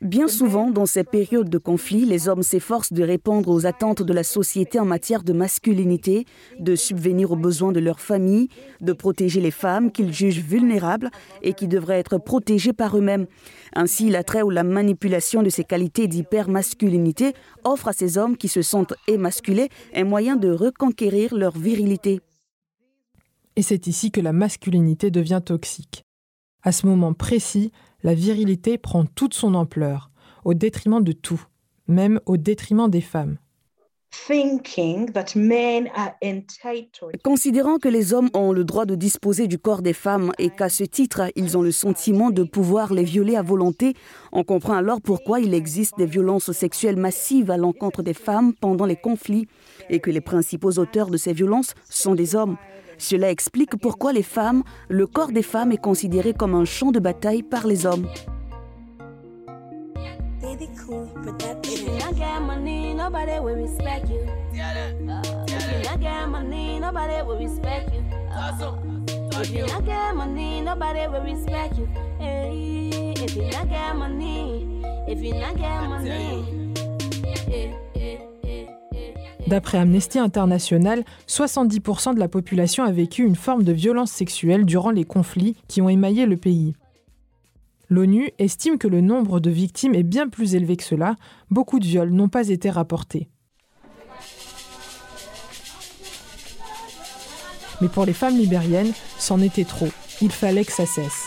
Bien 0.00 0.26
souvent, 0.26 0.70
dans 0.70 0.84
ces 0.84 1.04
périodes 1.04 1.48
de 1.48 1.58
conflit, 1.58 2.04
les 2.04 2.28
hommes 2.28 2.42
s'efforcent 2.42 2.92
de 2.92 3.04
répondre 3.04 3.48
aux 3.50 3.66
attentes 3.66 4.02
de 4.02 4.12
la 4.12 4.24
société 4.24 4.80
en 4.80 4.84
matière 4.84 5.22
de 5.22 5.32
masculinité, 5.32 6.26
de 6.58 6.74
subvenir 6.74 7.30
aux 7.30 7.36
besoins 7.36 7.70
de 7.70 7.78
leur 7.78 8.00
famille, 8.00 8.48
de 8.80 8.92
protéger 8.92 9.40
les 9.40 9.52
femmes 9.52 9.92
qu'ils 9.92 10.12
jugent 10.12 10.42
vulnérables 10.42 11.10
et 11.42 11.54
qui 11.54 11.68
devraient 11.68 12.00
être 12.00 12.18
protégées 12.18 12.72
par 12.72 12.96
eux-mêmes. 12.96 13.26
Ainsi, 13.74 14.10
l'attrait 14.10 14.42
ou 14.42 14.50
la 14.50 14.64
manipulation 14.64 15.42
de 15.42 15.48
ces 15.48 15.64
qualités 15.64 16.08
d'hypermasculinité 16.08 17.32
offre 17.62 17.88
à 17.88 17.92
ces 17.92 18.18
hommes 18.18 18.36
qui 18.36 18.48
se 18.48 18.62
sentent 18.62 18.94
émasculés 19.06 19.68
un 19.94 20.04
moyen 20.04 20.34
de 20.34 20.50
reconquérir 20.50 21.34
leur 21.34 21.56
virilité. 21.56 22.20
Et 23.54 23.62
c'est 23.62 23.86
ici 23.86 24.10
que 24.10 24.20
la 24.20 24.32
masculinité 24.32 25.10
devient 25.10 25.42
toxique. 25.44 26.04
À 26.62 26.70
ce 26.70 26.86
moment 26.86 27.12
précis, 27.12 27.72
la 28.02 28.14
virilité 28.14 28.78
prend 28.78 29.04
toute 29.04 29.34
son 29.34 29.54
ampleur, 29.54 30.10
au 30.44 30.54
détriment 30.54 31.02
de 31.02 31.12
tout, 31.12 31.44
même 31.88 32.20
au 32.26 32.36
détriment 32.36 32.88
des 32.88 33.00
femmes. 33.00 33.38
Considérant 37.24 37.78
que 37.78 37.88
les 37.88 38.12
hommes 38.12 38.28
ont 38.34 38.52
le 38.52 38.64
droit 38.64 38.84
de 38.84 38.94
disposer 38.94 39.48
du 39.48 39.58
corps 39.58 39.82
des 39.82 39.94
femmes 39.94 40.32
et 40.38 40.50
qu'à 40.50 40.68
ce 40.68 40.84
titre, 40.84 41.32
ils 41.34 41.56
ont 41.56 41.62
le 41.62 41.72
sentiment 41.72 42.30
de 42.30 42.42
pouvoir 42.42 42.92
les 42.92 43.04
violer 43.04 43.36
à 43.36 43.42
volonté, 43.42 43.94
on 44.30 44.44
comprend 44.44 44.74
alors 44.74 45.00
pourquoi 45.00 45.40
il 45.40 45.54
existe 45.54 45.96
des 45.96 46.06
violences 46.06 46.52
sexuelles 46.52 46.98
massives 46.98 47.50
à 47.50 47.56
l'encontre 47.56 48.02
des 48.02 48.14
femmes 48.14 48.52
pendant 48.60 48.86
les 48.86 48.96
conflits 48.96 49.48
et 49.88 49.98
que 49.98 50.10
les 50.10 50.20
principaux 50.20 50.78
auteurs 50.78 51.10
de 51.10 51.16
ces 51.16 51.32
violences 51.32 51.74
sont 51.88 52.14
des 52.14 52.36
hommes. 52.36 52.56
Cela 53.02 53.32
explique 53.32 53.74
pourquoi 53.80 54.12
les 54.12 54.22
femmes, 54.22 54.62
le 54.88 55.08
corps 55.08 55.32
des 55.32 55.42
femmes 55.42 55.72
est 55.72 55.76
considéré 55.76 56.34
comme 56.34 56.54
un 56.54 56.64
champ 56.64 56.92
de 56.92 57.00
bataille 57.00 57.42
par 57.42 57.66
les 57.66 57.84
hommes. 57.84 58.06
D'après 79.46 79.78
Amnesty 79.78 80.18
International, 80.18 81.04
70% 81.26 82.14
de 82.14 82.20
la 82.20 82.28
population 82.28 82.84
a 82.84 82.92
vécu 82.92 83.24
une 83.24 83.36
forme 83.36 83.64
de 83.64 83.72
violence 83.72 84.10
sexuelle 84.10 84.64
durant 84.64 84.90
les 84.90 85.04
conflits 85.04 85.56
qui 85.68 85.82
ont 85.82 85.88
émaillé 85.88 86.26
le 86.26 86.36
pays. 86.36 86.74
L'ONU 87.88 88.30
estime 88.38 88.78
que 88.78 88.88
le 88.88 89.00
nombre 89.00 89.40
de 89.40 89.50
victimes 89.50 89.94
est 89.94 90.02
bien 90.02 90.28
plus 90.28 90.54
élevé 90.54 90.76
que 90.76 90.84
cela, 90.84 91.16
beaucoup 91.50 91.78
de 91.78 91.84
viols 91.84 92.10
n'ont 92.10 92.28
pas 92.28 92.48
été 92.48 92.70
rapportés. 92.70 93.28
Mais 97.82 97.88
pour 97.88 98.06
les 98.06 98.12
femmes 98.12 98.38
libériennes, 98.38 98.92
c'en 99.18 99.40
était 99.40 99.64
trop. 99.64 99.88
Il 100.22 100.30
fallait 100.30 100.64
que 100.64 100.72
ça 100.72 100.86
cesse. 100.86 101.26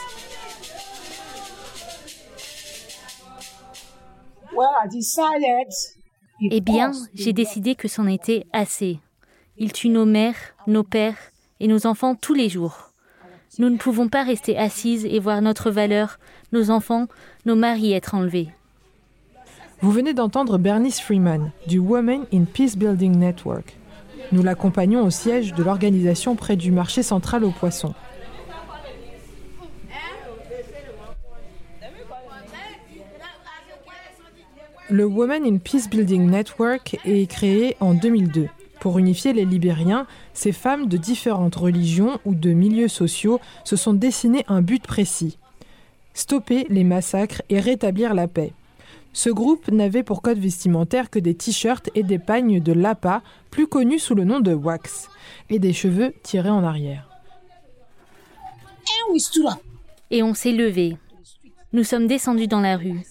Eh 6.41 6.61
bien, 6.61 6.91
j'ai 7.13 7.33
décidé 7.33 7.75
que 7.75 7.87
c'en 7.87 8.07
était 8.07 8.45
assez. 8.51 8.99
Ils 9.57 9.71
tuent 9.71 9.89
nos 9.89 10.05
mères, 10.05 10.35
nos 10.67 10.83
pères 10.83 11.17
et 11.59 11.67
nos 11.67 11.87
enfants 11.87 12.15
tous 12.15 12.33
les 12.33 12.49
jours. 12.49 12.91
Nous 13.57 13.69
ne 13.69 13.77
pouvons 13.77 14.09
pas 14.09 14.23
rester 14.23 14.57
assises 14.57 15.05
et 15.05 15.19
voir 15.19 15.41
notre 15.41 15.71
valeur, 15.71 16.19
nos 16.51 16.71
enfants, 16.71 17.07
nos 17.45 17.55
maris 17.55 17.93
être 17.93 18.15
enlevés. 18.15 18.49
Vous 19.81 19.91
venez 19.91 20.13
d'entendre 20.13 20.57
Bernice 20.57 20.99
Freeman 20.99 21.51
du 21.67 21.79
Women 21.79 22.25
in 22.33 22.43
Peace 22.43 22.75
Building 22.75 23.15
Network. 23.17 23.77
Nous 24.31 24.43
l'accompagnons 24.43 25.05
au 25.05 25.09
siège 25.09 25.53
de 25.53 25.63
l'organisation 25.63 26.35
près 26.35 26.55
du 26.55 26.71
marché 26.71 27.03
central 27.03 27.45
aux 27.45 27.51
poissons. 27.51 27.93
Le 34.89 35.05
Women 35.05 35.45
in 35.45 35.57
Peace 35.57 35.89
Building 35.89 36.29
Network 36.29 36.97
est 37.05 37.29
créé 37.29 37.75
en 37.79 37.93
2002. 37.93 38.47
Pour 38.79 38.99
unifier 38.99 39.33
les 39.33 39.45
Libériens, 39.45 40.05
ces 40.33 40.51
femmes 40.51 40.87
de 40.87 40.97
différentes 40.97 41.55
religions 41.55 42.19
ou 42.25 42.35
de 42.35 42.51
milieux 42.51 42.87
sociaux 42.87 43.39
se 43.63 43.75
sont 43.75 43.93
dessinées 43.93 44.45
un 44.47 44.61
but 44.61 44.85
précis 44.85 45.37
stopper 46.15 46.65
les 46.69 46.83
massacres 46.83 47.43
et 47.49 47.59
rétablir 47.59 48.15
la 48.15 48.27
paix. 48.27 48.53
Ce 49.13 49.29
groupe 49.29 49.67
n'avait 49.69 50.03
pour 50.03 50.21
code 50.21 50.39
vestimentaire 50.39 51.09
que 51.09 51.19
des 51.19 51.35
t-shirts 51.35 51.89
et 51.93 52.03
des 52.03 52.19
pagnes 52.19 52.59
de 52.59 52.73
lapa, 52.73 53.21
plus 53.51 53.67
connus 53.67 53.99
sous 53.99 54.15
le 54.15 54.23
nom 54.23 54.39
de 54.39 54.53
wax, 54.53 55.09
et 55.49 55.59
des 55.59 55.73
cheveux 55.73 56.13
tirés 56.23 56.49
en 56.49 56.63
arrière. 56.63 57.07
Et 60.11 60.23
on 60.23 60.33
s'est 60.33 60.51
levé. 60.51 60.97
Nous 61.71 61.83
sommes 61.83 62.07
descendus 62.07 62.47
dans 62.47 62.61
la 62.61 62.77
rue. 62.77 63.01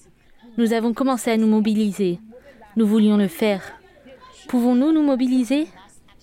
Nous 0.57 0.73
avons 0.73 0.95
commencé 0.95 1.33
à 1.33 1.37
nous 1.37 1.49
mobiliser. 1.49 2.21
Nous 2.77 2.87
voulions 2.87 3.17
le 3.17 3.27
faire. 3.27 3.61
Pouvons-nous 4.49 4.93
nous 4.93 5.03
mobiliser? 5.03 5.67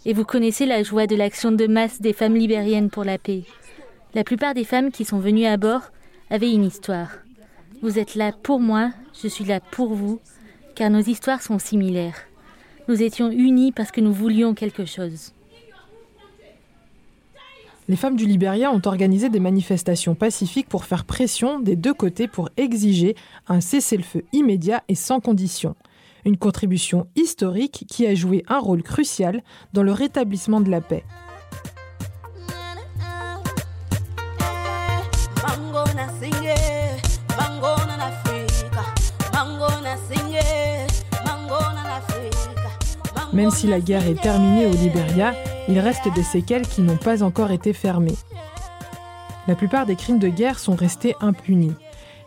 Et 0.05 0.13
vous 0.13 0.23
connaissez 0.23 0.65
la 0.65 0.83
joie 0.83 1.05
de 1.05 1.17
l'action 1.17 1.51
de 1.51 1.67
masse 1.67 2.01
des 2.01 2.13
femmes 2.13 2.35
libériennes 2.35 2.89
pour 2.89 3.03
la 3.03 3.17
paix. 3.17 3.43
La 4.13 4.23
plupart 4.23 4.53
des 4.53 4.63
femmes 4.63 4.89
qui 4.89 5.03
sont 5.03 5.19
venues 5.19 5.45
à 5.45 5.57
bord 5.57 5.81
avaient 6.29 6.53
une 6.53 6.63
histoire. 6.63 7.09
Vous 7.81 7.99
êtes 7.99 8.15
là 8.15 8.31
pour 8.31 8.61
moi, 8.61 8.91
je 9.21 9.27
suis 9.27 9.43
là 9.43 9.59
pour 9.59 9.93
vous, 9.93 10.21
car 10.75 10.89
nos 10.89 11.01
histoires 11.01 11.41
sont 11.41 11.59
similaires. 11.59 12.15
Nous 12.87 13.03
étions 13.03 13.29
unis 13.29 13.73
parce 13.73 13.91
que 13.91 14.01
nous 14.01 14.13
voulions 14.13 14.53
quelque 14.53 14.85
chose. 14.85 15.33
Les 17.91 17.97
femmes 17.97 18.15
du 18.15 18.25
Libéria 18.25 18.71
ont 18.71 18.79
organisé 18.85 19.27
des 19.27 19.41
manifestations 19.41 20.15
pacifiques 20.15 20.69
pour 20.69 20.85
faire 20.85 21.03
pression 21.03 21.59
des 21.59 21.75
deux 21.75 21.93
côtés 21.93 22.29
pour 22.29 22.47
exiger 22.55 23.17
un 23.49 23.59
cessez-le-feu 23.59 24.23
immédiat 24.31 24.81
et 24.87 24.95
sans 24.95 25.19
condition. 25.19 25.75
Une 26.23 26.37
contribution 26.37 27.07
historique 27.17 27.83
qui 27.89 28.07
a 28.07 28.15
joué 28.15 28.45
un 28.47 28.59
rôle 28.59 28.81
crucial 28.81 29.43
dans 29.73 29.83
le 29.83 29.91
rétablissement 29.91 30.61
de 30.61 30.71
la 30.71 30.79
paix. 30.79 31.03
Même 43.33 43.51
si 43.51 43.67
la 43.67 43.81
guerre 43.81 44.07
est 44.07 44.21
terminée 44.21 44.65
au 44.65 44.71
Libéria, 44.71 45.33
il 45.67 45.79
reste 45.79 46.07
des 46.13 46.23
séquelles 46.23 46.67
qui 46.67 46.81
n'ont 46.81 46.97
pas 46.97 47.23
encore 47.23 47.51
été 47.51 47.73
fermées. 47.73 48.17
La 49.47 49.55
plupart 49.55 49.85
des 49.85 49.95
crimes 49.95 50.19
de 50.19 50.27
guerre 50.27 50.59
sont 50.59 50.75
restés 50.75 51.15
impunis. 51.19 51.73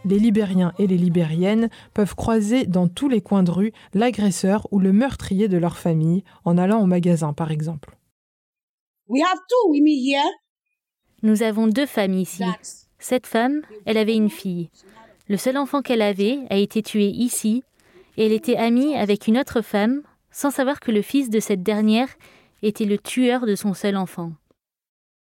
Les 0.05 0.19
Libériens 0.19 0.73
et 0.79 0.87
les 0.87 0.99
Libériennes 0.99 1.71
peuvent 1.95 2.15
croiser 2.15 2.67
dans 2.67 2.89
tous 2.89 3.09
les 3.09 3.21
coins 3.21 3.43
de 3.43 3.51
rue 3.51 3.73
l'agresseur 3.95 4.67
ou 4.71 4.79
le 4.79 4.93
meurtrier 4.93 5.49
de 5.49 5.57
leur 5.57 5.77
famille 5.77 6.25
en 6.45 6.59
allant 6.59 6.83
au 6.83 6.87
magasin, 6.87 7.33
par 7.33 7.51
exemple. 7.51 7.97
Nous 11.23 11.43
avons 11.43 11.67
deux 11.69 11.87
femmes 11.87 12.15
ici. 12.15 12.45
Cette 12.99 13.27
femme, 13.27 13.63
elle 13.87 13.97
avait 13.97 14.17
une 14.17 14.31
fille. 14.31 14.71
Le 15.29 15.37
seul 15.37 15.57
enfant 15.57 15.81
qu'elle 15.81 16.03
avait 16.03 16.41
a 16.51 16.57
été 16.57 16.83
tué 16.83 17.07
ici, 17.07 17.63
et 18.17 18.27
elle 18.27 18.33
était 18.33 18.57
amie 18.57 18.95
avec 18.95 19.27
une 19.27 19.39
autre 19.39 19.63
femme 19.63 20.03
sans 20.31 20.51
savoir 20.51 20.81
que 20.81 20.91
le 20.91 21.01
fils 21.01 21.31
de 21.31 21.41
cette 21.41 21.63
dernière 21.63 22.09
était 22.63 22.85
le 22.85 22.99
tueur 22.99 23.47
de 23.47 23.55
son 23.55 23.75
seul 23.75 23.97
enfant. 23.97 24.33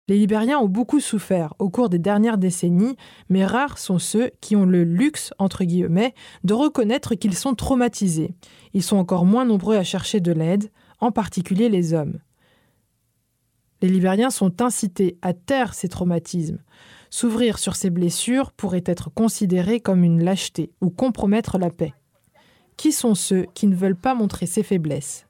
Les 0.09 0.19
Libériens 0.19 0.59
ont 0.59 0.69
beaucoup 0.69 1.00
souffert 1.00 1.55
au 1.59 1.71
cours 1.71 1.88
des 1.88 1.99
dernières 1.99 2.37
décennies, 2.37 2.97
mais 3.29 3.47
rares 3.47 3.79
sont 3.79 3.99
ceux 3.99 4.31
qui 4.41 4.57
ont 4.57 4.67
le 4.67 4.83
luxe, 4.83 5.33
entre 5.38 5.64
guillemets, 5.64 6.14
de 6.43 6.55
reconnaître 6.55 7.14
qu'ils 7.14 7.37
sont 7.37 7.55
traumatisés. 7.55 8.35
Ils 8.75 8.83
sont 8.83 8.97
encore 8.97 9.25
moins 9.25 9.45
nombreux 9.45 9.76
à 9.76 9.85
chercher 9.85 10.21
de 10.21 10.33
l'aide, 10.33 10.71
en 11.00 11.12
particulier 11.12 11.69
les 11.69 11.95
hommes. 11.95 12.19
Les 13.81 13.88
Libériens 13.88 14.31
sont 14.31 14.61
incités 14.61 15.19
à 15.23 15.35
taire 15.35 15.75
ces 15.75 15.88
traumatismes. 15.88 16.59
S'ouvrir 17.11 17.59
sur 17.59 17.76
ces 17.76 17.91
blessures 17.91 18.52
pourrait 18.52 18.85
être 18.87 19.11
considéré 19.11 19.81
comme 19.81 20.02
une 20.02 20.25
lâcheté 20.25 20.73
ou 20.81 20.91
compromettre 20.91 21.59
la 21.59 21.71
paix. 21.71 21.93
Qui 22.76 22.91
sont 22.91 23.14
ceux 23.14 23.47
qui 23.55 23.67
ne 23.67 23.76
veulent 23.76 23.97
pas 23.97 24.14
montrer 24.14 24.47
ses 24.47 24.62
faiblesses? 24.62 25.26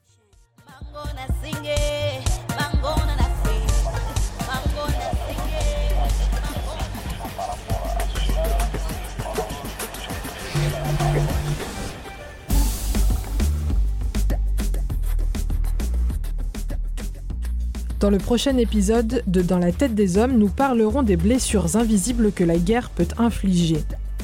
Dans 18.03 18.09
le 18.09 18.17
prochain 18.17 18.57
épisode 18.57 19.23
de 19.27 19.41
Dans 19.41 19.59
la 19.59 19.71
tête 19.71 19.95
des 19.95 20.17
hommes, 20.17 20.37
nous 20.37 20.49
parlerons 20.49 21.03
des 21.03 21.15
blessures 21.15 21.77
invisibles 21.77 22.33
que 22.33 22.43
la 22.43 22.57
guerre 22.57 22.89
peut 22.89 23.07
infliger, 23.17 23.79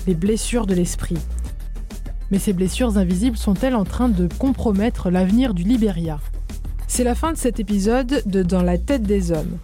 les 0.06 0.16
blessures 0.16 0.68
de 0.68 0.76
l'esprit. 0.76 1.18
Mais 2.30 2.40
ces 2.40 2.52
blessures 2.52 2.98
invisibles 2.98 3.38
sont-elles 3.38 3.76
en 3.76 3.86
train 3.86 4.10
de 4.10 4.28
compromettre 4.38 5.10
l'avenir 5.10 5.54
du 5.54 5.64
Libéria 5.64 6.20
C'est 6.90 7.06
la 7.06 7.16
fin 7.16 7.32
de 7.32 7.38
cet 7.38 7.62
épisode 7.62 8.22
de 8.26 8.44
Dans 8.44 8.64
la 8.64 8.78
tête 8.78 9.04
des 9.04 9.32
hommes. 9.32 9.58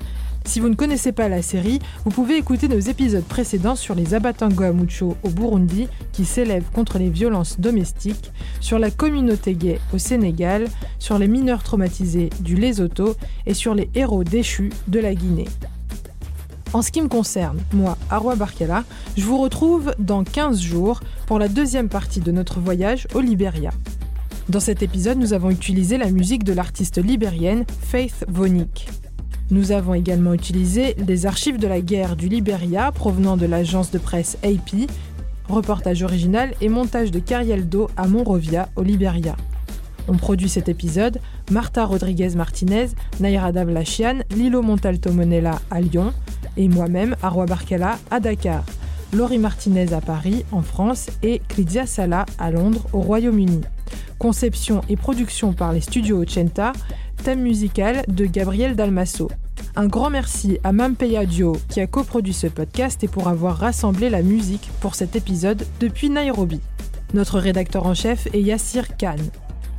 Si 0.45 0.59
vous 0.59 0.69
ne 0.69 0.75
connaissez 0.75 1.11
pas 1.11 1.27
la 1.27 1.41
série, 1.41 1.79
vous 2.05 2.11
pouvez 2.11 2.37
écouter 2.37 2.67
nos 2.67 2.79
épisodes 2.79 3.25
précédents 3.25 3.75
sur 3.75 3.95
les 3.95 4.13
abatango 4.13 4.71
Mucho 4.73 5.17
au 5.23 5.29
Burundi 5.29 5.87
qui 6.13 6.23
s'élèvent 6.23 6.69
contre 6.71 6.99
les 6.99 7.09
violences 7.09 7.59
domestiques, 7.59 8.31
sur 8.61 8.79
la 8.79 8.91
communauté 8.91 9.55
gay 9.55 9.79
au 9.93 9.97
Sénégal, 9.97 10.67
sur 10.99 11.17
les 11.17 11.27
mineurs 11.27 11.63
traumatisés 11.63 12.29
du 12.39 12.55
Lesotho 12.55 13.15
et 13.45 13.53
sur 13.53 13.73
les 13.73 13.89
héros 13.95 14.23
déchus 14.23 14.71
de 14.87 14.99
la 14.99 15.15
Guinée. 15.15 15.47
En 16.73 16.81
ce 16.81 16.91
qui 16.91 17.01
me 17.01 17.07
concerne, 17.07 17.59
moi, 17.73 17.97
Arwa 18.09 18.35
Barkala, 18.35 18.83
je 19.17 19.23
vous 19.23 19.37
retrouve 19.37 19.93
dans 19.97 20.23
15 20.23 20.61
jours 20.61 21.01
pour 21.25 21.39
la 21.39 21.47
deuxième 21.47 21.89
partie 21.89 22.19
de 22.19 22.31
notre 22.31 22.59
voyage 22.59 23.07
au 23.13 23.19
Libéria. 23.19 23.71
Dans 24.47 24.59
cet 24.59 24.83
épisode, 24.83 25.17
nous 25.17 25.33
avons 25.33 25.49
utilisé 25.49 25.97
la 25.97 26.11
musique 26.11 26.43
de 26.43 26.53
l'artiste 26.53 27.03
libérienne 27.03 27.65
Faith 27.81 28.25
Vonik. 28.27 28.87
Nous 29.51 29.71
avons 29.71 29.93
également 29.93 30.33
utilisé 30.33 30.95
des 30.95 31.27
archives 31.27 31.59
de 31.59 31.67
la 31.67 31.79
guerre 31.79 32.15
du 32.15 32.27
Libéria 32.27 32.91
provenant 32.91 33.37
de 33.37 33.45
l'agence 33.45 33.91
de 33.91 33.99
presse 33.99 34.37
AP, 34.43 34.89
reportage 35.47 36.01
original 36.01 36.53
et 36.61 36.69
montage 36.69 37.11
de 37.11 37.19
Carieldo 37.19 37.89
à 37.95 38.07
Monrovia 38.07 38.69
au 38.75 38.81
Libéria. 38.81 39.35
On 40.07 40.17
produit 40.17 40.49
cet 40.49 40.67
épisode 40.67 41.19
Marta 41.51 41.85
Rodriguez 41.85 42.29
Martinez, 42.35 42.87
Naira 43.19 43.51
Davlachian, 43.51 44.19
Lilo 44.31 44.63
Montalto 44.63 45.11
Monella 45.11 45.59
à 45.69 45.79
Lyon, 45.79 46.11
et 46.57 46.67
moi-même, 46.67 47.15
Arwa 47.21 47.45
Barkala, 47.45 47.99
à 48.09 48.19
Dakar, 48.19 48.63
Laurie 49.13 49.37
Martinez 49.39 49.93
à 49.93 50.01
Paris, 50.01 50.43
en 50.51 50.61
France, 50.61 51.09
et 51.21 51.41
Clydia 51.47 51.85
Sala 51.85 52.25
à 52.39 52.49
Londres, 52.49 52.85
au 52.93 53.01
Royaume-Uni. 53.01 53.61
Conception 54.17 54.81
et 54.89 54.95
production 54.95 55.53
par 55.53 55.73
les 55.73 55.81
studios 55.81 56.21
Ochenta, 56.21 56.73
thème 57.15 57.41
musical 57.41 58.03
de 58.07 58.25
Gabriel 58.25 58.75
Dalmasso. 58.75 59.29
Un 59.75 59.87
grand 59.87 60.09
merci 60.09 60.59
à 60.63 60.71
Mampeya 60.71 61.25
Dio 61.25 61.57
qui 61.69 61.81
a 61.81 61.87
coproduit 61.87 62.33
ce 62.33 62.47
podcast 62.47 63.03
et 63.03 63.07
pour 63.07 63.27
avoir 63.27 63.57
rassemblé 63.57 64.09
la 64.09 64.21
musique 64.21 64.69
pour 64.79 64.95
cet 64.95 65.15
épisode 65.15 65.65
depuis 65.79 66.09
Nairobi. 66.09 66.61
Notre 67.13 67.39
rédacteur 67.39 67.85
en 67.85 67.93
chef 67.93 68.27
est 68.33 68.41
Yassir 68.41 68.97
Khan. 68.97 69.15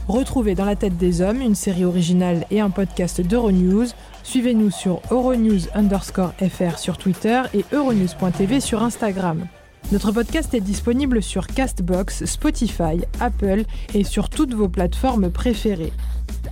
Retrouvez 0.09 0.55
dans 0.55 0.65
la 0.65 0.77
tête 0.77 0.97
des 0.97 1.21
hommes 1.21 1.41
une 1.41 1.55
série 1.55 1.85
originale 1.85 2.47
et 2.51 2.61
un 2.61 2.71
podcast 2.71 3.21
d'Euronews 3.21 3.89
Suivez-nous 4.27 4.73
sur 4.73 5.01
Euronews 5.13 5.69
underscore 5.73 6.33
FR 6.41 6.79
sur 6.79 6.99
Twitter 6.99 7.43
et 7.55 7.65
euronews.tv 7.73 8.59
sur 8.59 8.83
Instagram. 8.83 9.47
Notre 9.93 10.11
podcast 10.11 10.53
est 10.53 10.61
disponible 10.61 11.23
sur 11.23 11.47
Castbox, 11.47 12.25
Spotify, 12.25 13.01
Apple 13.21 13.63
et 13.95 14.03
sur 14.03 14.29
toutes 14.29 14.53
vos 14.53 14.69
plateformes 14.69 15.31
préférées. 15.31 15.93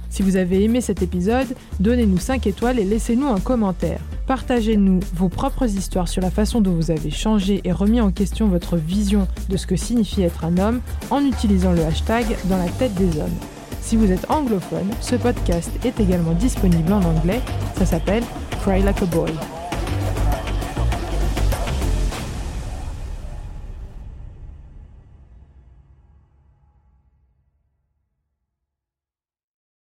Si 0.09 0.23
vous 0.23 0.37
avez 0.37 0.63
aimé 0.63 0.81
cet 0.81 1.03
épisode, 1.03 1.57
donnez-nous 1.81 2.19
5 2.19 2.47
étoiles 2.47 2.79
et 2.79 2.85
laissez-nous 2.85 3.27
un 3.27 3.41
commentaire. 3.41 3.99
Partagez-nous 4.29 5.01
vos 5.15 5.29
propres 5.29 5.67
histoires 5.67 6.07
sur 6.07 6.23
la 6.23 6.31
façon 6.31 6.61
dont 6.61 6.75
vous 6.75 6.93
avez 6.93 7.11
changé 7.11 7.61
et 7.65 7.73
remis 7.73 8.01
en 8.01 8.13
question 8.13 8.47
votre 8.47 8.77
vision 8.77 9.27
de 9.49 9.57
ce 9.57 9.67
que 9.67 9.75
signifie 9.75 10.23
être 10.23 10.45
un 10.45 10.57
homme 10.59 10.81
en 11.11 11.25
utilisant 11.25 11.73
le 11.73 11.85
hashtag 11.85 12.37
dans 12.45 12.59
la 12.59 12.69
tête 12.69 12.95
des 12.95 13.19
hommes. 13.19 13.37
Si 13.81 13.97
vous 13.97 14.13
êtes 14.13 14.31
anglophone, 14.31 14.89
ce 15.01 15.17
podcast 15.17 15.73
est 15.85 15.99
également 15.99 16.35
disponible 16.35 16.93
en 16.93 17.03
anglais. 17.03 17.41
Ça 17.77 17.85
s'appelle 17.85 18.23
Cry 18.63 18.81
Like 18.81 19.03
a 19.03 19.07
Boy. 19.07 19.33